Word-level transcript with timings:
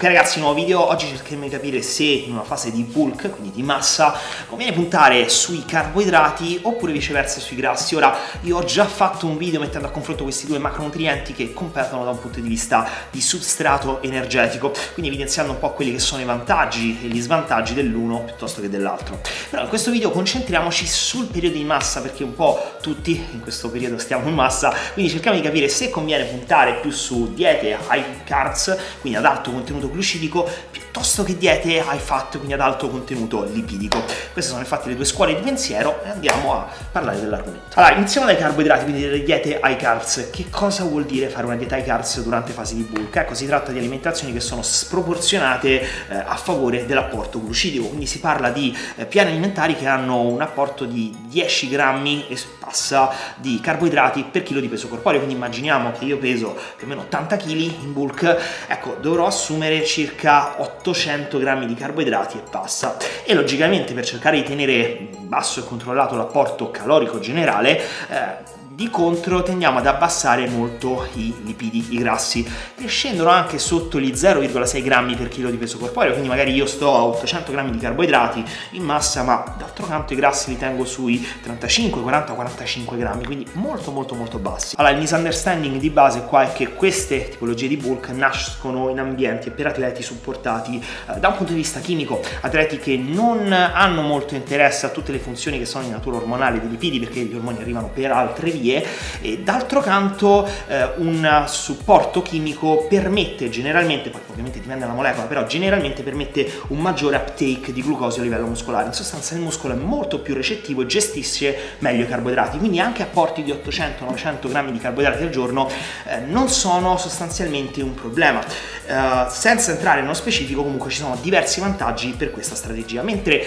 Ok 0.00 0.06
ragazzi, 0.06 0.38
nuovo 0.38 0.54
video, 0.54 0.88
oggi 0.88 1.08
cercheremo 1.08 1.44
di 1.44 1.50
capire 1.50 1.82
se 1.82 2.04
in 2.04 2.32
una 2.32 2.42
fase 2.42 2.72
di 2.72 2.84
bulk, 2.84 3.28
quindi 3.32 3.50
di 3.50 3.62
massa, 3.62 4.18
conviene 4.48 4.72
puntare 4.72 5.28
sui 5.28 5.62
carboidrati 5.66 6.60
oppure 6.62 6.90
viceversa 6.92 7.38
sui 7.38 7.56
grassi. 7.56 7.96
Ora, 7.96 8.16
io 8.40 8.56
ho 8.56 8.64
già 8.64 8.86
fatto 8.86 9.26
un 9.26 9.36
video 9.36 9.60
mettendo 9.60 9.88
a 9.88 9.90
confronto 9.90 10.22
questi 10.22 10.46
due 10.46 10.58
macronutrienti 10.58 11.34
che 11.34 11.52
competono 11.52 12.02
da 12.02 12.12
un 12.12 12.18
punto 12.18 12.40
di 12.40 12.48
vista 12.48 12.88
di 13.10 13.20
substrato 13.20 14.00
energetico, 14.00 14.72
quindi 14.94 15.10
evidenziando 15.10 15.52
un 15.52 15.58
po' 15.58 15.72
quelli 15.72 15.92
che 15.92 15.98
sono 15.98 16.22
i 16.22 16.24
vantaggi 16.24 16.98
e 17.02 17.06
gli 17.08 17.20
svantaggi 17.20 17.74
dell'uno 17.74 18.24
piuttosto 18.24 18.62
che 18.62 18.70
dell'altro. 18.70 19.20
Però 19.50 19.64
in 19.64 19.68
questo 19.68 19.90
video 19.90 20.10
concentriamoci 20.10 20.86
sul 20.86 21.26
periodo 21.26 21.58
di 21.58 21.64
massa 21.64 22.00
perché 22.00 22.24
un 22.24 22.34
po' 22.34 22.76
tutti 22.80 23.22
in 23.32 23.40
questo 23.42 23.68
periodo 23.70 23.98
stiamo 23.98 24.26
in 24.30 24.34
massa, 24.34 24.74
quindi 24.94 25.12
cerchiamo 25.12 25.36
di 25.36 25.42
capire 25.42 25.68
se 25.68 25.90
conviene 25.90 26.24
puntare 26.24 26.76
più 26.76 26.90
su 26.90 27.34
diete 27.34 27.76
high 27.90 28.24
carbs, 28.24 28.74
quindi 29.02 29.18
ad 29.18 29.26
alto 29.26 29.50
contenuto 29.50 29.88
glucidico 29.90 30.46
piuttosto 30.90 31.22
che 31.22 31.38
diete 31.38 31.74
high 31.74 32.00
fat, 32.00 32.36
quindi 32.36 32.52
ad 32.52 32.60
alto 32.60 32.88
contenuto 32.88 33.44
lipidico. 33.44 34.02
Queste 34.32 34.50
sono 34.50 34.60
infatti 34.60 34.88
le 34.88 34.96
due 34.96 35.04
scuole 35.04 35.36
di 35.36 35.40
pensiero 35.40 36.02
e 36.04 36.10
andiamo 36.10 36.52
a 36.52 36.66
parlare 36.90 37.20
dell'argomento. 37.20 37.78
Allora, 37.78 37.94
iniziamo 37.94 38.26
dai 38.26 38.36
carboidrati, 38.36 38.82
quindi 38.82 39.02
delle 39.02 39.22
diete 39.22 39.60
high 39.62 39.76
carbs. 39.76 40.30
Che 40.32 40.46
cosa 40.50 40.82
vuol 40.82 41.04
dire 41.04 41.28
fare 41.28 41.46
una 41.46 41.54
dieta 41.54 41.76
high 41.76 41.86
carbs 41.86 42.20
durante 42.22 42.52
fasi 42.52 42.74
di 42.74 42.82
bulk? 42.82 43.14
Ecco, 43.14 43.34
si 43.34 43.46
tratta 43.46 43.70
di 43.70 43.78
alimentazioni 43.78 44.32
che 44.32 44.40
sono 44.40 44.62
sproporzionate 44.62 45.80
eh, 45.80 45.86
a 46.08 46.34
favore 46.34 46.84
dell'apporto 46.86 47.40
glucidico, 47.40 47.86
quindi 47.86 48.06
si 48.06 48.18
parla 48.18 48.50
di 48.50 48.76
eh, 48.96 49.06
piani 49.06 49.30
alimentari 49.30 49.76
che 49.76 49.86
hanno 49.86 50.22
un 50.22 50.40
apporto 50.40 50.86
di 50.86 51.16
10 51.28 51.68
grammi 51.68 52.26
e 52.28 52.36
passa 52.58 53.10
di 53.36 53.60
carboidrati 53.60 54.24
per 54.30 54.42
chilo 54.42 54.60
di 54.60 54.68
peso 54.68 54.88
corporeo, 54.88 55.18
quindi 55.18 55.36
immaginiamo 55.36 55.92
che 55.92 56.04
io 56.04 56.18
peso 56.18 56.56
più 56.76 56.86
o 56.86 56.88
meno 56.88 57.02
80 57.02 57.36
kg 57.36 57.48
in 57.50 57.92
bulk, 57.92 58.36
ecco, 58.68 58.96
dovrò 59.00 59.26
assumere 59.26 59.84
circa 59.84 60.60
800 60.80 61.38
grammi 61.38 61.66
di 61.66 61.74
carboidrati 61.74 62.38
e 62.38 62.42
passa. 62.50 62.96
E 63.24 63.34
logicamente 63.34 63.92
per 63.92 64.04
cercare 64.04 64.38
di 64.38 64.44
tenere 64.44 65.08
basso 65.18 65.60
e 65.60 65.64
controllato 65.64 66.16
l'apporto 66.16 66.70
calorico 66.70 67.18
generale, 67.18 67.78
eh, 68.08 68.58
di 68.80 68.88
contro 68.88 69.42
tendiamo 69.42 69.76
ad 69.76 69.86
abbassare 69.86 70.48
molto 70.48 71.06
i 71.12 71.34
lipidi, 71.42 71.88
i 71.90 71.98
grassi, 71.98 72.42
che 72.74 72.86
scendono 72.86 73.28
anche 73.28 73.58
sotto 73.58 74.00
gli 74.00 74.10
0,6 74.10 74.82
grammi 74.82 75.16
per 75.16 75.28
chilo 75.28 75.50
di 75.50 75.58
peso 75.58 75.76
corporeo, 75.76 76.12
quindi 76.12 76.30
magari 76.30 76.54
io 76.54 76.64
sto 76.64 76.94
a 76.94 77.04
800 77.04 77.52
grammi 77.52 77.72
di 77.72 77.76
carboidrati 77.76 78.42
in 78.70 78.82
massa, 78.82 79.22
ma 79.22 79.54
d'altro 79.58 79.84
canto 79.84 80.14
i 80.14 80.16
grassi 80.16 80.48
li 80.48 80.56
tengo 80.56 80.86
sui 80.86 81.22
35, 81.42 82.00
40, 82.00 82.32
45 82.32 82.96
grammi, 82.96 83.24
quindi 83.26 83.46
molto 83.52 83.90
molto 83.90 84.14
molto 84.14 84.38
bassi. 84.38 84.76
Allora 84.78 84.94
il 84.94 85.00
misunderstanding 85.00 85.76
di 85.76 85.90
base 85.90 86.22
qua 86.22 86.44
è 86.44 86.52
che 86.54 86.72
queste 86.72 87.28
tipologie 87.28 87.68
di 87.68 87.76
bulk 87.76 88.08
nascono 88.08 88.88
in 88.88 88.98
ambienti 88.98 89.48
e 89.48 89.50
per 89.50 89.66
atleti 89.66 90.02
supportati 90.02 90.82
eh, 91.14 91.18
da 91.18 91.28
un 91.28 91.36
punto 91.36 91.52
di 91.52 91.58
vista 91.58 91.80
chimico, 91.80 92.22
atleti 92.40 92.78
che 92.78 92.96
non 92.96 93.52
hanno 93.52 94.00
molto 94.00 94.34
interesse 94.34 94.86
a 94.86 94.88
tutte 94.88 95.12
le 95.12 95.18
funzioni 95.18 95.58
che 95.58 95.66
sono 95.66 95.84
di 95.84 95.90
natura 95.90 96.16
ormonale 96.16 96.60
dei 96.60 96.70
lipidi 96.70 96.98
perché 96.98 97.20
gli 97.20 97.34
ormoni 97.34 97.58
arrivano 97.58 97.90
per 97.92 98.10
altre 98.12 98.50
vie 98.50 98.68
terapie 98.70 98.86
e 99.20 99.38
d'altro 99.38 99.80
canto 99.80 100.48
eh, 100.66 100.90
un 100.96 101.44
supporto 101.46 102.22
chimico 102.22 102.86
permette 102.88 103.50
generalmente, 103.50 104.10
poi 104.10 104.20
ovviamente 104.30 104.60
dipende 104.60 104.84
dalla 104.84 104.94
molecola, 104.94 105.26
però 105.26 105.44
generalmente 105.46 106.02
permette 106.02 106.50
un 106.68 106.78
maggiore 106.78 107.16
uptake 107.16 107.72
di 107.72 107.82
glucosio 107.82 108.20
a 108.20 108.24
livello 108.24 108.46
muscolare. 108.46 108.86
In 108.86 108.92
sostanza 108.92 109.34
il 109.34 109.40
muscolo 109.40 109.74
è 109.74 109.76
molto 109.76 110.20
più 110.20 110.34
recettivo 110.34 110.82
e 110.82 110.86
gestisce 110.86 111.56
meglio 111.78 112.04
i 112.04 112.08
carboidrati, 112.08 112.58
quindi 112.58 112.78
anche 112.80 113.02
apporti 113.02 113.42
di 113.42 113.52
800-900 113.52 114.48
grammi 114.48 114.72
di 114.72 114.78
carboidrati 114.78 115.22
al 115.22 115.30
giorno 115.30 115.68
eh, 116.06 116.20
non 116.20 116.48
sono 116.48 116.96
sostanzialmente 116.96 117.82
un 117.82 117.94
problema. 117.94 118.40
Eh, 118.86 119.30
senza 119.30 119.72
entrare 119.72 120.00
nello 120.00 120.14
specifico 120.14 120.62
comunque 120.62 120.90
ci 120.90 120.98
sono 120.98 121.16
diversi 121.20 121.60
vantaggi 121.60 122.14
per 122.16 122.30
questa 122.30 122.54
strategia, 122.54 123.02
mentre 123.02 123.40
eh, 123.40 123.46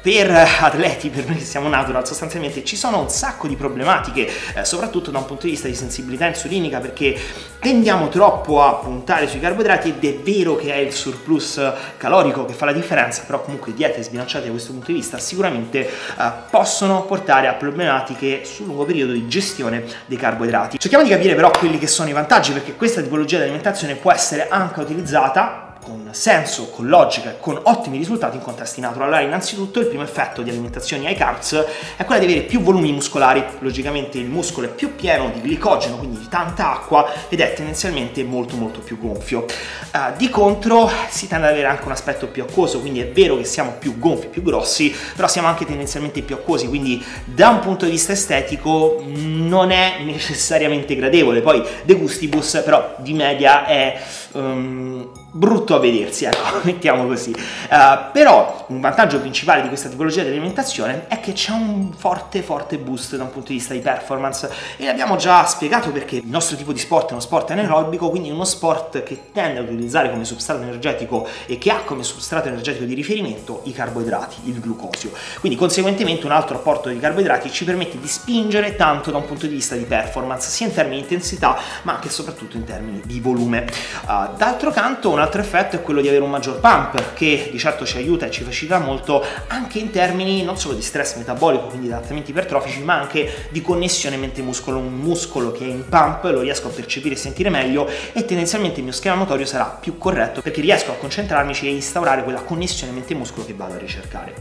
per 0.00 0.30
atleti, 0.30 1.08
per 1.08 1.26
noi 1.26 1.36
che 1.36 1.44
siamo 1.44 1.68
natural, 1.68 2.06
sostanzialmente 2.06 2.64
ci 2.64 2.76
sono 2.76 3.00
un 3.00 3.08
sacco 3.08 3.46
di 3.46 3.56
problematiche 3.56 4.30
eh, 4.62 4.64
soprattutto 4.64 5.10
da 5.10 5.18
un 5.18 5.26
punto 5.26 5.44
di 5.44 5.50
vista 5.50 5.68
di 5.68 5.74
sensibilità 5.74 6.26
insulinica 6.26 6.78
perché 6.78 7.18
tendiamo 7.58 8.08
troppo 8.08 8.62
a 8.62 8.74
puntare 8.74 9.28
sui 9.28 9.40
carboidrati 9.40 9.90
ed 9.90 10.04
è 10.04 10.14
vero 10.20 10.56
che 10.56 10.72
è 10.72 10.78
il 10.78 10.92
surplus 10.92 11.60
calorico 11.96 12.44
che 12.44 12.54
fa 12.54 12.64
la 12.64 12.72
differenza, 12.72 13.22
però 13.26 13.42
comunque 13.42 13.74
diete 13.74 14.02
sbilanciate 14.02 14.46
da 14.46 14.50
questo 14.50 14.72
punto 14.72 14.86
di 14.86 14.94
vista 14.94 15.18
sicuramente 15.18 15.86
eh, 15.86 16.30
possono 16.50 17.04
portare 17.04 17.48
a 17.48 17.54
problematiche 17.54 18.44
sul 18.44 18.66
lungo 18.66 18.84
periodo 18.84 19.12
di 19.12 19.28
gestione 19.28 19.84
dei 20.06 20.16
carboidrati. 20.16 20.78
Cerchiamo 20.78 21.04
di 21.04 21.10
capire 21.10 21.34
però 21.34 21.50
quelli 21.50 21.78
che 21.78 21.86
sono 21.86 22.08
i 22.08 22.12
vantaggi 22.12 22.52
perché 22.52 22.74
questa 22.74 23.02
tipologia 23.02 23.36
di 23.36 23.44
alimentazione 23.44 23.96
può 23.96 24.12
essere 24.12 24.48
anche 24.48 24.80
utilizzata 24.80 25.71
con 25.82 26.08
senso, 26.12 26.68
con 26.70 26.86
logica 26.86 27.30
e 27.30 27.40
con 27.40 27.58
ottimi 27.64 27.98
risultati 27.98 28.36
in 28.36 28.42
contesti 28.42 28.80
natural. 28.80 29.08
Allora, 29.08 29.22
innanzitutto 29.22 29.80
il 29.80 29.86
primo 29.86 30.04
effetto 30.04 30.42
di 30.42 30.50
alimentazioni 30.50 31.06
ai 31.06 31.16
carbs 31.16 31.64
è 31.96 32.04
quello 32.04 32.24
di 32.24 32.30
avere 32.30 32.46
più 32.46 32.60
volumi 32.60 32.92
muscolari. 32.92 33.44
Logicamente 33.58 34.18
il 34.18 34.26
muscolo 34.26 34.68
è 34.68 34.70
più 34.70 34.94
pieno 34.94 35.30
di 35.30 35.40
glicogeno, 35.40 35.96
quindi 35.96 36.20
di 36.20 36.28
tanta 36.28 36.72
acqua 36.72 37.10
ed 37.28 37.40
è 37.40 37.52
tendenzialmente 37.54 38.22
molto 38.22 38.56
molto 38.56 38.80
più 38.80 38.98
gonfio. 38.98 39.44
Uh, 39.92 40.16
di 40.16 40.28
contro 40.28 40.90
si 41.08 41.26
tende 41.26 41.46
ad 41.46 41.52
avere 41.52 41.66
anche 41.66 41.84
un 41.84 41.92
aspetto 41.92 42.28
più 42.28 42.42
acquoso, 42.42 42.80
quindi 42.80 43.00
è 43.00 43.08
vero 43.08 43.36
che 43.36 43.44
siamo 43.44 43.72
più 43.78 43.98
gonfi, 43.98 44.28
più 44.28 44.42
grossi, 44.42 44.94
però 45.16 45.26
siamo 45.26 45.48
anche 45.48 45.64
tendenzialmente 45.64 46.22
più 46.22 46.36
acquosi, 46.36 46.68
quindi 46.68 47.04
da 47.24 47.48
un 47.48 47.58
punto 47.58 47.84
di 47.84 47.90
vista 47.90 48.12
estetico 48.12 49.02
non 49.04 49.70
è 49.70 49.96
necessariamente 50.04 50.94
gradevole. 50.94 51.40
Poi 51.40 51.62
de 51.82 51.94
gustibus 51.94 52.62
però 52.64 52.94
di 52.98 53.12
media 53.14 53.66
è 53.66 54.00
um, 54.32 55.21
brutto 55.34 55.74
a 55.74 55.78
vedersi, 55.78 56.26
ecco, 56.26 56.60
mettiamo 56.62 57.06
così. 57.06 57.30
Uh, 57.30 58.10
però 58.12 58.66
un 58.68 58.80
vantaggio 58.80 59.18
principale 59.18 59.62
di 59.62 59.68
questa 59.68 59.88
tipologia 59.88 60.22
di 60.22 60.28
alimentazione 60.28 61.06
è 61.08 61.20
che 61.20 61.32
c'è 61.32 61.52
un 61.52 61.92
forte, 61.96 62.42
forte 62.42 62.78
boost 62.78 63.16
da 63.16 63.22
un 63.24 63.30
punto 63.30 63.48
di 63.48 63.54
vista 63.54 63.72
di 63.72 63.80
performance 63.80 64.50
e 64.76 64.84
l'abbiamo 64.84 65.16
già 65.16 65.44
spiegato 65.46 65.90
perché 65.90 66.16
il 66.16 66.26
nostro 66.26 66.56
tipo 66.56 66.72
di 66.72 66.78
sport 66.78 67.08
è 67.08 67.12
uno 67.12 67.20
sport 67.20 67.50
anaerobico, 67.50 68.10
quindi 68.10 68.30
uno 68.30 68.44
sport 68.44 69.02
che 69.02 69.30
tende 69.32 69.60
ad 69.60 69.66
utilizzare 69.66 70.10
come 70.10 70.24
substrato 70.24 70.62
energetico 70.62 71.26
e 71.46 71.56
che 71.56 71.70
ha 71.70 71.80
come 71.84 72.02
substrato 72.02 72.48
energetico 72.48 72.84
di 72.84 72.94
riferimento 72.94 73.62
i 73.64 73.72
carboidrati, 73.72 74.36
il 74.44 74.60
glucosio. 74.60 75.12
Quindi 75.40 75.56
conseguentemente 75.56 76.26
un 76.26 76.32
altro 76.32 76.56
apporto 76.56 76.90
di 76.90 76.98
carboidrati 76.98 77.50
ci 77.50 77.64
permette 77.64 77.98
di 77.98 78.06
spingere 78.06 78.76
tanto 78.76 79.10
da 79.10 79.16
un 79.16 79.24
punto 79.24 79.46
di 79.46 79.54
vista 79.54 79.74
di 79.76 79.84
performance, 79.84 80.50
sia 80.50 80.66
in 80.66 80.74
termini 80.74 80.96
di 80.96 81.02
intensità 81.02 81.58
ma 81.82 81.94
anche 81.94 82.08
e 82.08 82.10
soprattutto 82.10 82.56
in 82.56 82.64
termini 82.64 83.00
di 83.04 83.20
volume. 83.20 83.66
Uh, 84.06 84.36
d'altro 84.36 84.70
canto 84.70 85.10
un 85.10 85.20
altro 85.22 85.40
effetto 85.40 85.76
è 85.76 85.82
quello 85.82 86.00
di 86.00 86.08
avere 86.08 86.22
un 86.22 86.30
maggior 86.30 86.60
pump 86.60 87.14
che 87.14 87.48
di 87.50 87.58
certo 87.58 87.86
ci 87.86 87.96
aiuta 87.96 88.26
e 88.26 88.30
ci 88.30 88.42
facilita 88.42 88.78
molto 88.78 89.24
anche 89.48 89.78
in 89.78 89.90
termini 89.90 90.42
non 90.42 90.58
solo 90.58 90.74
di 90.74 90.82
stress 90.82 91.16
metabolico, 91.16 91.66
quindi 91.66 91.86
di 91.86 91.92
adattamenti 91.92 92.30
ipertrofici, 92.30 92.82
ma 92.82 92.98
anche 93.00 93.46
di 93.50 93.62
connessione 93.62 94.16
mente-muscolo. 94.16 94.78
Un 94.78 94.92
muscolo 94.92 95.52
che 95.52 95.64
è 95.64 95.68
in 95.68 95.88
pump 95.88 96.24
lo 96.24 96.40
riesco 96.40 96.68
a 96.68 96.70
percepire 96.70 97.14
e 97.14 97.18
sentire 97.18 97.50
meglio 97.50 97.88
e 98.12 98.24
tendenzialmente 98.24 98.78
il 98.78 98.84
mio 98.84 98.92
schema 98.92 99.14
motorio 99.14 99.46
sarà 99.46 99.64
più 99.80 99.98
corretto 99.98 100.42
perché 100.42 100.60
riesco 100.60 100.90
a 100.90 100.94
concentrarmi 100.94 101.52
e 101.62 101.68
instaurare 101.68 102.22
quella 102.22 102.42
connessione 102.42 102.92
mente-muscolo 102.92 103.44
che 103.46 103.54
vado 103.54 103.74
a 103.74 103.78
ricercare. 103.78 104.34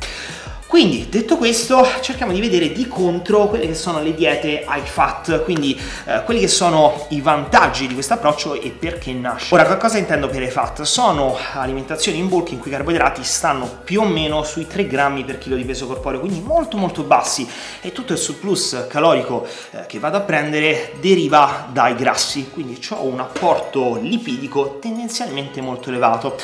Quindi, 0.71 1.09
detto 1.09 1.35
questo, 1.35 1.85
cerchiamo 1.99 2.31
di 2.31 2.39
vedere 2.39 2.71
di 2.71 2.87
contro 2.87 3.49
quelle 3.49 3.67
che 3.67 3.75
sono 3.75 4.01
le 4.01 4.13
diete 4.13 4.65
high 4.65 4.85
fat, 4.85 5.43
quindi 5.43 5.77
eh, 6.05 6.23
quelli 6.23 6.39
che 6.39 6.47
sono 6.47 7.07
i 7.09 7.19
vantaggi 7.19 7.87
di 7.87 7.93
questo 7.93 8.13
approccio 8.13 8.53
e 8.53 8.69
perché 8.69 9.11
nasce. 9.11 9.53
Ora, 9.53 9.75
cosa 9.75 9.97
intendo 9.97 10.29
per 10.29 10.41
high 10.41 10.49
fat? 10.49 10.83
Sono 10.83 11.35
alimentazioni 11.55 12.19
in 12.19 12.29
bulk 12.29 12.51
in 12.51 12.59
cui 12.59 12.71
i 12.71 12.73
carboidrati 12.73 13.21
stanno 13.21 13.79
più 13.83 13.99
o 13.99 14.05
meno 14.05 14.43
sui 14.43 14.65
3 14.65 14.87
grammi 14.87 15.25
per 15.25 15.39
chilo 15.39 15.57
di 15.57 15.65
peso 15.65 15.87
corporeo, 15.87 16.21
quindi 16.21 16.39
molto 16.39 16.77
molto 16.77 17.03
bassi 17.03 17.45
e 17.81 17.91
tutto 17.91 18.13
il 18.13 18.19
surplus 18.19 18.85
calorico 18.87 19.45
eh, 19.71 19.85
che 19.87 19.99
vado 19.99 20.15
a 20.15 20.21
prendere 20.21 20.93
deriva 21.01 21.67
dai 21.69 21.95
grassi, 21.95 22.49
quindi 22.49 22.79
ho 22.91 23.03
un 23.03 23.19
apporto 23.19 23.99
lipidico 24.01 24.77
tendenzialmente 24.79 25.59
molto 25.59 25.89
elevato. 25.89 26.37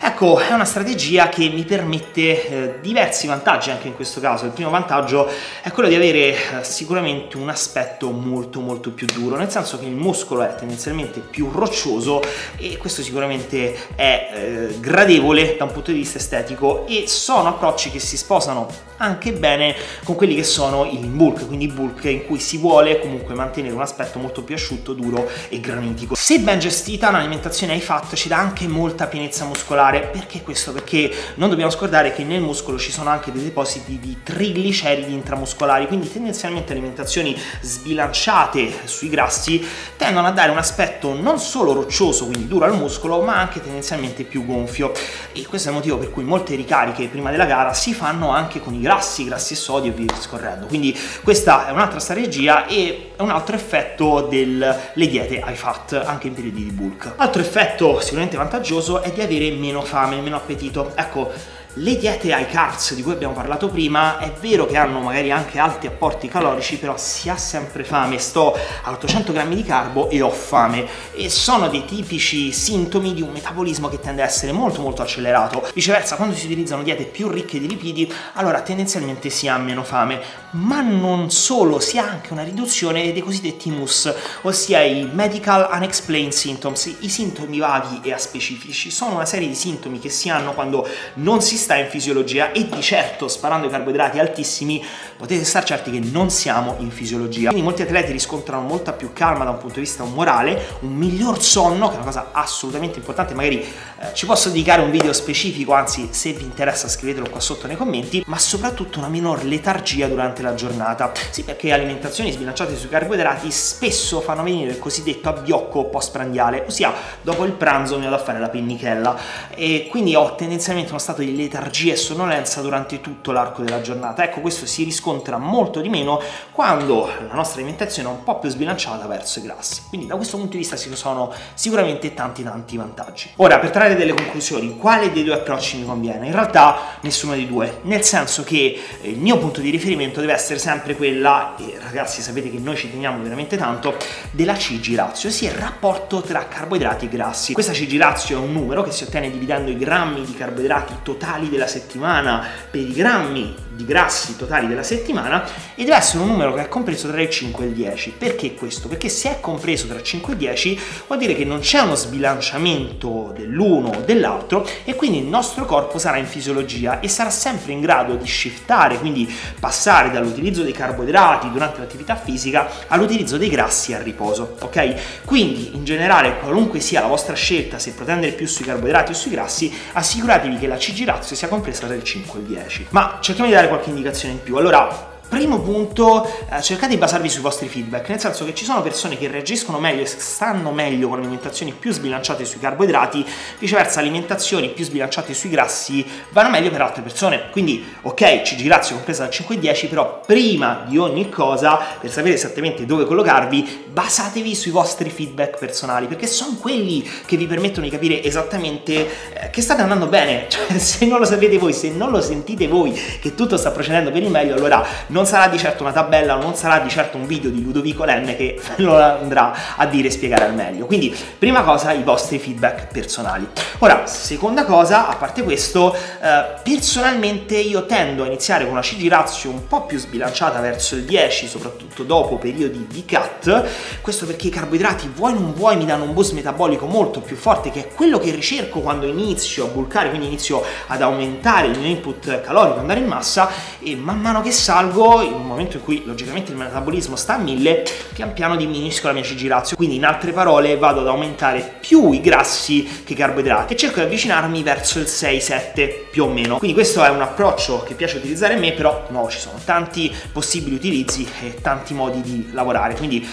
Ecco, 0.00 0.38
è 0.38 0.52
una 0.52 0.64
strategia 0.64 1.28
che 1.28 1.48
mi 1.48 1.64
permette 1.64 2.20
eh, 2.20 2.80
diversi 2.80 3.26
vantaggi 3.26 3.70
anche 3.70 3.88
in 3.88 3.96
questo 3.96 4.20
caso. 4.20 4.44
Il 4.44 4.52
primo 4.52 4.70
vantaggio 4.70 5.28
è 5.60 5.72
quello 5.72 5.88
di 5.88 5.96
avere 5.96 6.18
eh, 6.28 6.36
sicuramente 6.62 7.36
un 7.36 7.48
aspetto 7.48 8.10
molto 8.10 8.60
molto 8.60 8.92
più 8.92 9.06
duro, 9.06 9.34
nel 9.34 9.50
senso 9.50 9.76
che 9.76 9.86
il 9.86 9.96
muscolo 9.96 10.42
è 10.42 10.54
tendenzialmente 10.54 11.18
più 11.18 11.50
roccioso 11.50 12.22
e 12.56 12.76
questo 12.76 13.02
sicuramente 13.02 13.74
è 13.96 14.30
eh, 14.32 14.76
gradevole 14.78 15.56
da 15.58 15.64
un 15.64 15.72
punto 15.72 15.90
di 15.90 15.98
vista 15.98 16.18
estetico 16.18 16.86
e 16.86 17.08
sono 17.08 17.48
approcci 17.48 17.90
che 17.90 17.98
si 17.98 18.16
sposano 18.16 18.86
anche 18.98 19.32
bene 19.32 19.74
con 20.04 20.14
quelli 20.14 20.34
che 20.34 20.44
sono 20.44 20.84
i 20.84 20.96
bulk, 20.98 21.46
quindi 21.46 21.66
i 21.66 21.68
bulk 21.68 22.04
in 22.04 22.26
cui 22.26 22.38
si 22.38 22.56
vuole 22.56 23.00
comunque 23.00 23.34
mantenere 23.34 23.74
un 23.74 23.80
aspetto 23.80 24.18
molto 24.18 24.42
più 24.42 24.54
asciutto, 24.54 24.92
duro 24.92 25.28
e 25.48 25.60
granitico. 25.60 26.14
Se 26.14 26.38
ben 26.40 26.58
gestita 26.58 27.08
un'alimentazione 27.08 27.72
ai 27.72 27.80
fat 27.80 28.14
ci 28.14 28.28
dà 28.28 28.38
anche 28.38 28.66
molta 28.66 29.06
pienezza 29.06 29.44
muscolare 29.44 29.87
muscolare. 29.88 30.10
Perché 30.12 30.42
questo? 30.42 30.72
Perché 30.72 31.10
non 31.34 31.48
dobbiamo 31.48 31.70
scordare 31.70 32.12
che 32.12 32.24
nel 32.24 32.40
muscolo 32.40 32.78
ci 32.78 32.92
sono 32.92 33.10
anche 33.10 33.32
dei 33.32 33.42
depositi 33.42 33.98
di 33.98 34.18
trigliceridi 34.22 35.12
intramuscolari, 35.12 35.86
quindi 35.86 36.10
tendenzialmente 36.10 36.72
alimentazioni 36.72 37.36
sbilanciate 37.60 38.72
sui 38.84 39.08
grassi 39.08 39.66
tendono 39.96 40.26
a 40.26 40.30
dare 40.30 40.50
un 40.50 40.58
aspetto 40.58 41.14
non 41.14 41.38
solo 41.38 41.72
roccioso, 41.72 42.26
quindi 42.26 42.46
duro 42.46 42.66
al 42.66 42.76
muscolo, 42.76 43.20
ma 43.22 43.36
anche 43.36 43.60
tendenzialmente 43.60 44.24
più 44.24 44.44
gonfio. 44.44 44.92
E 45.32 45.46
questo 45.46 45.68
è 45.68 45.70
il 45.70 45.78
motivo 45.78 45.98
per 45.98 46.10
cui 46.10 46.24
molte 46.24 46.54
ricariche 46.54 47.06
prima 47.06 47.30
della 47.30 47.46
gara 47.46 47.72
si 47.74 47.94
fanno 47.94 48.30
anche 48.30 48.60
con 48.60 48.74
i 48.74 48.80
grassi, 48.80 49.24
grassi 49.24 49.54
e 49.54 49.56
sodio 49.56 49.92
e 49.92 49.94
via 49.94 50.12
discorrendo. 50.12 50.66
Quindi 50.66 50.96
questa 51.22 51.68
è 51.68 51.70
un'altra 51.70 52.00
strategia 52.00 52.66
e 52.66 53.12
un 53.18 53.30
altro 53.30 53.56
effetto 53.56 54.26
delle 54.28 54.92
diete 54.94 55.42
high 55.44 55.54
fat 55.54 56.02
anche 56.04 56.26
in 56.26 56.34
periodi 56.34 56.64
di 56.64 56.70
bulk. 56.70 57.14
Altro 57.16 57.40
effetto 57.40 58.00
sicuramente 58.00 58.36
vantaggioso 58.36 59.00
è 59.02 59.10
di 59.12 59.20
avere 59.22 59.50
meno 59.50 59.77
fame, 59.82 60.20
meno 60.20 60.36
appetito. 60.36 60.92
Ecco, 60.94 61.32
le 61.74 61.96
diete 61.96 62.32
ai 62.32 62.46
carbs 62.46 62.94
di 62.94 63.02
cui 63.02 63.12
abbiamo 63.12 63.34
parlato 63.34 63.68
prima 63.68 64.18
è 64.18 64.32
vero 64.40 64.66
che 64.66 64.76
hanno 64.76 65.00
magari 65.00 65.30
anche 65.30 65.58
alti 65.58 65.86
apporti 65.86 66.28
calorici, 66.28 66.78
però 66.78 66.96
si 66.96 67.28
ha 67.28 67.36
sempre 67.36 67.84
fame. 67.84 68.18
Sto 68.18 68.56
a 68.82 68.90
800 68.90 69.32
grammi 69.32 69.54
di 69.54 69.62
carbo 69.62 70.08
e 70.08 70.20
ho 70.22 70.30
fame 70.30 70.86
e 71.14 71.28
sono 71.30 71.68
dei 71.68 71.84
tipici 71.84 72.52
sintomi 72.52 73.14
di 73.14 73.22
un 73.22 73.30
metabolismo 73.30 73.88
che 73.88 74.00
tende 74.00 74.22
a 74.22 74.24
essere 74.24 74.52
molto 74.52 74.80
molto 74.80 75.02
accelerato. 75.02 75.68
Viceversa, 75.74 76.16
quando 76.16 76.34
si 76.34 76.46
utilizzano 76.46 76.82
diete 76.82 77.04
più 77.04 77.28
ricche 77.28 77.60
di 77.60 77.68
lipidi, 77.68 78.12
allora 78.34 78.60
tendenzialmente 78.62 79.30
si 79.30 79.46
ha 79.46 79.58
meno 79.58 79.84
fame, 79.84 80.20
ma 80.52 80.80
non 80.80 81.30
solo, 81.30 81.78
si 81.80 81.98
ha 81.98 82.08
anche 82.08 82.32
una 82.32 82.42
riduzione 82.42 83.12
dei 83.12 83.22
cosiddetti 83.22 83.70
MUS, 83.70 84.12
ossia 84.42 84.82
i 84.82 85.08
Medical 85.12 85.68
Unexplained 85.70 86.32
Symptoms, 86.32 86.96
i 87.00 87.08
sintomi 87.08 87.58
vaghi 87.58 88.00
e 88.02 88.12
aspecifici. 88.12 88.90
Sono 88.90 89.14
una 89.14 89.26
serie 89.26 89.46
di 89.46 89.54
sintomi 89.54 89.98
che 89.98 90.08
si 90.08 90.28
hanno 90.28 90.54
quando 90.54 90.88
non 91.14 91.42
si 91.42 91.56
sta 91.68 91.76
in 91.76 91.88
fisiologia 91.88 92.50
e 92.52 92.66
di 92.66 92.80
certo 92.80 93.28
sparando 93.28 93.66
i 93.66 93.70
carboidrati 93.70 94.18
altissimi 94.18 94.82
potete 95.18 95.44
star 95.44 95.64
certi 95.64 95.90
che 95.90 95.98
non 95.98 96.30
siamo 96.30 96.76
in 96.78 96.90
fisiologia. 96.90 97.50
Quindi 97.50 97.62
molti 97.62 97.82
atleti 97.82 98.10
riscontrano 98.10 98.66
molta 98.66 98.94
più 98.94 99.12
calma 99.12 99.44
da 99.44 99.50
un 99.50 99.58
punto 99.58 99.74
di 99.74 99.80
vista 99.80 100.02
umorale, 100.02 100.78
un 100.80 100.94
miglior 100.94 101.42
sonno, 101.42 101.88
che 101.88 101.94
è 101.94 101.96
una 101.96 102.06
cosa 102.06 102.28
assolutamente 102.32 102.98
importante, 102.98 103.34
magari 103.34 103.58
eh, 103.60 104.14
ci 104.14 104.24
posso 104.24 104.48
dedicare 104.48 104.80
un 104.80 104.90
video 104.90 105.12
specifico, 105.12 105.74
anzi 105.74 106.08
se 106.12 106.32
vi 106.32 106.44
interessa 106.44 106.88
scrivetelo 106.88 107.28
qua 107.28 107.40
sotto 107.40 107.66
nei 107.66 107.76
commenti, 107.76 108.22
ma 108.26 108.38
soprattutto 108.38 108.98
una 108.98 109.08
minor 109.08 109.44
letargia 109.44 110.06
durante 110.06 110.40
la 110.40 110.54
giornata. 110.54 111.12
Sì, 111.30 111.42
perché 111.42 111.70
alimentazioni 111.70 112.32
sbilanciate 112.32 112.76
sui 112.76 112.88
carboidrati 112.88 113.50
spesso 113.50 114.22
fanno 114.22 114.42
venire 114.42 114.70
il 114.70 114.78
cosiddetto 114.78 115.28
abbiocco 115.28 115.84
postprandiale, 115.84 116.64
ossia 116.66 116.94
dopo 117.20 117.44
il 117.44 117.52
pranzo 117.52 117.98
mi 117.98 118.04
vado 118.04 118.16
a 118.16 118.20
fare 118.20 118.38
la 118.38 118.48
pennichella 118.48 119.16
e 119.50 119.88
quindi 119.90 120.14
ho 120.14 120.34
tendenzialmente 120.34 120.90
uno 120.90 121.00
stato 121.00 121.20
di 121.20 121.36
letargia 121.36 121.47
e 121.48 121.96
sonnolenza 121.96 122.60
durante 122.60 123.00
tutto 123.00 123.32
l'arco 123.32 123.62
della 123.62 123.80
giornata. 123.80 124.24
Ecco, 124.24 124.40
questo 124.40 124.66
si 124.66 124.84
riscontra 124.84 125.38
molto 125.38 125.80
di 125.80 125.88
meno 125.88 126.20
quando 126.52 127.06
la 127.06 127.34
nostra 127.34 127.60
alimentazione 127.60 128.08
è 128.08 128.12
un 128.12 128.22
po' 128.24 128.38
più 128.38 128.48
sbilanciata 128.48 129.06
verso 129.06 129.38
i 129.38 129.42
grassi. 129.42 129.82
Quindi 129.88 130.06
da 130.06 130.16
questo 130.16 130.36
punto 130.36 130.52
di 130.52 130.58
vista 130.58 130.76
ci 130.76 130.94
sono 130.94 131.32
sicuramente 131.54 132.14
tanti 132.14 132.42
tanti 132.42 132.76
vantaggi. 132.76 133.30
Ora, 133.36 133.58
per 133.58 133.70
trarre 133.70 133.94
delle 133.94 134.14
conclusioni, 134.14 134.76
quale 134.76 135.12
dei 135.12 135.24
due 135.24 135.34
approcci 135.34 135.78
mi 135.78 135.86
conviene? 135.86 136.26
In 136.26 136.32
realtà 136.32 136.98
nessuno 137.00 137.34
dei 137.34 137.46
due, 137.46 137.80
nel 137.82 138.02
senso 138.02 138.42
che 138.44 138.80
eh, 139.00 139.10
il 139.10 139.18
mio 139.18 139.38
punto 139.38 139.60
di 139.60 139.70
riferimento 139.70 140.20
deve 140.20 140.32
essere 140.32 140.58
sempre 140.58 140.96
quella, 140.96 141.54
e 141.58 141.78
ragazzi 141.80 142.22
sapete 142.22 142.50
che 142.50 142.58
noi 142.58 142.76
ci 142.76 142.90
teniamo 142.90 143.22
veramente 143.22 143.56
tanto, 143.56 143.96
della 144.30 144.54
CG 144.54 144.94
ratio, 144.94 145.28
ossia 145.28 145.50
il 145.50 145.56
rapporto 145.56 146.20
tra 146.20 146.46
carboidrati 146.48 147.06
e 147.06 147.08
grassi. 147.08 147.52
Questa 147.52 147.72
CG 147.72 147.96
ratio 147.98 148.38
è 148.38 148.40
un 148.40 148.52
numero 148.52 148.82
che 148.82 148.90
si 148.90 149.04
ottiene 149.04 149.30
dividendo 149.30 149.70
i 149.70 149.76
grammi 149.76 150.24
di 150.24 150.34
carboidrati 150.34 150.94
totali 151.02 151.37
della 151.46 151.68
settimana 151.68 152.44
per 152.70 152.80
i 152.80 152.92
grammi 152.92 153.54
di 153.78 153.84
grassi 153.84 154.34
totali 154.34 154.66
della 154.66 154.82
settimana 154.82 155.44
e 155.76 155.84
deve 155.84 155.96
essere 155.96 156.24
un 156.24 156.30
numero 156.30 156.52
che 156.52 156.62
è 156.62 156.68
compreso 156.68 157.08
tra 157.08 157.22
il 157.22 157.30
5 157.30 157.64
e 157.64 157.68
il 157.68 157.74
10. 157.74 158.14
Perché 158.18 158.54
questo? 158.54 158.88
Perché 158.88 159.08
se 159.08 159.30
è 159.30 159.40
compreso 159.40 159.86
tra 159.86 159.96
il 159.96 160.02
5 160.02 160.32
e 160.32 160.34
il 160.34 160.40
10 160.40 160.80
vuol 161.06 161.18
dire 161.20 161.36
che 161.36 161.44
non 161.44 161.60
c'è 161.60 161.78
uno 161.78 161.94
sbilanciamento 161.94 163.32
dell'uno 163.36 163.90
o 163.90 164.00
dell'altro 164.00 164.66
e 164.82 164.96
quindi 164.96 165.18
il 165.18 165.26
nostro 165.26 165.64
corpo 165.64 165.98
sarà 165.98 166.16
in 166.16 166.26
fisiologia 166.26 166.98
e 166.98 167.06
sarà 167.06 167.30
sempre 167.30 167.70
in 167.70 167.80
grado 167.80 168.16
di 168.16 168.26
shiftare, 168.26 168.98
quindi 168.98 169.32
passare 169.60 170.10
dall'utilizzo 170.10 170.64
dei 170.64 170.72
carboidrati 170.72 171.48
durante 171.52 171.78
l'attività 171.78 172.16
fisica 172.16 172.68
all'utilizzo 172.88 173.36
dei 173.36 173.48
grassi 173.48 173.94
a 173.94 174.02
riposo, 174.02 174.56
ok? 174.60 175.22
Quindi 175.24 175.76
in 175.76 175.84
generale 175.84 176.38
qualunque 176.38 176.80
sia 176.80 177.00
la 177.00 177.06
vostra 177.06 177.34
scelta, 177.34 177.78
se 177.78 177.92
protendere 177.92 178.32
più 178.32 178.48
sui 178.48 178.64
carboidrati 178.64 179.12
o 179.12 179.14
sui 179.14 179.30
grassi, 179.30 179.72
assicuratevi 179.92 180.58
che 180.58 180.66
la 180.66 180.76
CG 180.76 181.04
ratio 181.04 181.36
sia 181.36 181.46
compresa 181.46 181.86
tra 181.86 181.94
il 181.94 182.02
5 182.02 182.38
e 182.38 182.42
il 182.42 182.48
10. 182.48 182.86
Ma 182.90 183.18
cerchiamo 183.20 183.48
di 183.48 183.54
dare 183.54 183.67
qualche 183.68 183.90
indicazione 183.90 184.34
in 184.34 184.42
più. 184.42 184.56
Allora, 184.56 185.07
Primo 185.28 185.60
punto, 185.60 186.24
eh, 186.24 186.62
cercate 186.62 186.94
di 186.94 186.96
basarvi 186.96 187.28
sui 187.28 187.42
vostri 187.42 187.68
feedback, 187.68 188.08
nel 188.08 188.18
senso 188.18 188.46
che 188.46 188.54
ci 188.54 188.64
sono 188.64 188.80
persone 188.80 189.18
che 189.18 189.28
reagiscono 189.28 189.78
meglio 189.78 190.00
e 190.00 190.06
stanno 190.06 190.70
meglio 190.70 191.08
con 191.08 191.18
alimentazioni 191.18 191.74
più 191.78 191.92
sbilanciate 191.92 192.46
sui 192.46 192.58
carboidrati, 192.58 193.22
viceversa 193.58 194.00
alimentazioni 194.00 194.70
più 194.70 194.86
sbilanciate 194.86 195.34
sui 195.34 195.50
grassi 195.50 196.04
vanno 196.30 196.48
meglio 196.48 196.70
per 196.70 196.80
altre 196.80 197.02
persone. 197.02 197.50
Quindi, 197.50 197.84
ok, 198.00 198.40
CG 198.40 198.62
Grazio 198.62 198.94
compresa 198.94 199.24
dal 199.24 199.32
5 199.32 199.56
e 199.56 199.58
10, 199.58 199.86
però 199.88 200.22
prima 200.24 200.84
di 200.88 200.96
ogni 200.96 201.28
cosa, 201.28 201.78
per 202.00 202.10
sapere 202.10 202.34
esattamente 202.34 202.86
dove 202.86 203.04
collocarvi, 203.04 203.86
basatevi 203.92 204.54
sui 204.54 204.70
vostri 204.70 205.10
feedback 205.10 205.58
personali, 205.58 206.06
perché 206.06 206.26
sono 206.26 206.56
quelli 206.58 207.06
che 207.26 207.36
vi 207.36 207.46
permettono 207.46 207.84
di 207.84 207.92
capire 207.92 208.22
esattamente 208.22 208.94
eh, 209.34 209.50
che 209.50 209.60
state 209.60 209.82
andando 209.82 210.06
bene. 210.06 210.46
Cioè, 210.68 210.78
se 210.78 211.04
non 211.06 211.18
lo 211.18 211.24
sapete 211.24 211.58
voi, 211.58 211.72
se 211.72 211.90
non 211.90 212.10
lo 212.10 212.20
sentite 212.20 212.66
voi 212.66 212.92
che 213.20 213.34
tutto 213.34 213.56
sta 213.56 213.70
procedendo 213.70 214.10
per 214.10 214.22
il 214.22 214.30
meglio, 214.30 214.54
allora 214.54 214.86
non 215.08 215.17
sarà 215.26 215.48
di 215.48 215.58
certo 215.58 215.82
una 215.82 215.92
tabella, 215.92 216.34
non 216.34 216.54
sarà 216.54 216.78
di 216.78 216.88
certo 216.88 217.16
un 217.16 217.26
video 217.26 217.50
di 217.50 217.62
Ludovico 217.62 218.04
Lemme 218.04 218.36
che 218.36 218.60
lo 218.76 219.00
andrà 219.00 219.76
a 219.76 219.86
dire 219.86 220.08
e 220.08 220.10
spiegare 220.10 220.44
al 220.44 220.54
meglio. 220.54 220.86
Quindi, 220.86 221.14
prima 221.38 221.62
cosa, 221.62 221.92
i 221.92 222.02
vostri 222.02 222.38
feedback 222.38 222.92
personali. 222.92 223.46
Ora, 223.78 224.06
seconda 224.06 224.64
cosa, 224.64 225.08
a 225.08 225.16
parte 225.16 225.42
questo, 225.42 225.94
eh, 225.94 226.44
personalmente 226.62 227.56
io 227.56 227.86
tendo 227.86 228.22
a 228.22 228.26
iniziare 228.26 228.64
con 228.64 228.72
una 228.72 228.82
CG 228.82 229.08
ratio 229.08 229.50
un 229.50 229.66
po' 229.66 229.86
più 229.86 229.98
sbilanciata 229.98 230.60
verso 230.60 230.94
il 230.94 231.04
10, 231.04 231.46
soprattutto 231.46 232.02
dopo 232.02 232.36
periodi 232.36 232.86
di 232.88 233.04
cut. 233.06 233.66
Questo 234.00 234.26
perché 234.26 234.48
i 234.48 234.50
carboidrati, 234.50 235.10
vuoi 235.14 235.34
non 235.34 235.54
vuoi, 235.54 235.76
mi 235.76 235.86
danno 235.86 236.04
un 236.04 236.12
boost 236.12 236.32
metabolico 236.32 236.86
molto 236.86 237.20
più 237.20 237.36
forte, 237.36 237.70
che 237.70 237.80
è 237.80 237.94
quello 237.94 238.18
che 238.18 238.30
ricerco 238.30 238.80
quando 238.80 239.06
inizio 239.06 239.66
a 239.66 239.68
bulkare, 239.68 240.08
quindi 240.08 240.26
inizio 240.26 240.62
ad 240.86 241.02
aumentare 241.02 241.68
il 241.68 241.78
mio 241.78 241.88
input 241.88 242.40
calorico, 242.40 242.78
andare 242.78 243.00
in 243.00 243.06
massa 243.06 243.48
e 243.80 243.96
man 243.96 244.20
mano 244.20 244.40
che 244.40 244.52
salgo 244.52 245.07
in 245.22 245.32
un 245.32 245.46
momento 245.46 245.76
in 245.76 245.82
cui 245.82 246.02
logicamente 246.04 246.52
il 246.52 246.56
metabolismo 246.56 247.16
sta 247.16 247.34
a 247.34 247.38
1000, 247.38 247.84
pian 248.14 248.32
piano 248.32 248.56
diminuisco 248.56 249.06
la 249.06 249.12
mia 249.12 249.22
CG 249.22 249.46
ratio, 249.46 249.76
quindi 249.76 249.96
in 249.96 250.04
altre 250.04 250.32
parole 250.32 250.76
vado 250.76 251.00
ad 251.00 251.06
aumentare 251.06 251.76
più 251.80 252.12
i 252.12 252.20
grassi 252.20 253.02
che 253.04 253.12
i 253.12 253.16
carboidrati 253.16 253.72
e 253.72 253.76
cerco 253.76 254.00
di 254.00 254.06
avvicinarmi 254.06 254.62
verso 254.62 254.98
il 254.98 255.06
6-7 255.06 256.10
più 256.10 256.24
o 256.24 256.28
meno. 256.28 256.58
Quindi 256.58 256.76
questo 256.76 257.02
è 257.04 257.08
un 257.08 257.22
approccio 257.22 257.82
che 257.82 257.94
piace 257.94 258.18
utilizzare 258.18 258.54
a 258.54 258.58
me, 258.58 258.72
però 258.72 259.06
no, 259.10 259.28
ci 259.28 259.38
sono 259.38 259.58
tanti 259.64 260.14
possibili 260.32 260.76
utilizzi 260.76 261.28
e 261.42 261.56
tanti 261.60 261.94
modi 261.94 262.20
di 262.20 262.48
lavorare, 262.52 262.94
quindi 262.94 263.26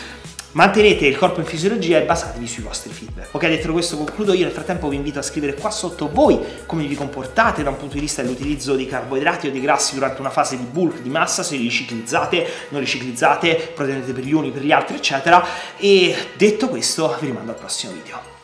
Mantenete 0.56 1.06
il 1.06 1.18
corpo 1.18 1.42
in 1.42 1.46
fisiologia 1.46 1.98
e 1.98 2.04
basatevi 2.04 2.48
sui 2.48 2.64
vostri 2.64 2.90
feedback. 2.94 3.36
Ok, 3.36 3.46
detto 3.46 3.74
questo 3.74 3.98
concludo 3.98 4.32
io, 4.32 4.46
nel 4.46 4.54
frattempo 4.54 4.88
vi 4.88 4.96
invito 4.96 5.20
a 5.20 5.22
scrivere 5.22 5.54
qua 5.54 5.70
sotto 5.70 6.10
voi 6.10 6.40
come 6.66 6.86
vi 6.86 6.96
comportate 6.96 7.62
da 7.62 7.72
un 7.72 7.76
punto 7.76 7.96
di 7.96 8.00
vista 8.00 8.22
dell'utilizzo 8.22 8.74
dei 8.74 8.88
carboidrati 8.88 9.48
o 9.48 9.52
dei 9.52 9.60
grassi 9.60 9.96
durante 9.96 10.22
una 10.22 10.30
fase 10.30 10.56
di 10.56 10.64
bulk, 10.64 11.02
di 11.02 11.10
massa, 11.10 11.44
se 11.44 11.58
li 11.58 11.70
ciclizzate, 11.70 12.48
non 12.70 12.80
li 12.80 12.88
ciclizzate, 12.88 13.74
protendete 13.76 14.14
per 14.14 14.24
gli 14.24 14.32
uni, 14.32 14.52
per 14.52 14.64
gli 14.64 14.72
altri, 14.72 14.96
eccetera. 14.96 15.46
E 15.76 16.16
detto 16.38 16.70
questo, 16.70 17.18
vi 17.20 17.26
rimando 17.26 17.52
al 17.52 17.58
prossimo 17.58 17.92
video. 17.92 18.35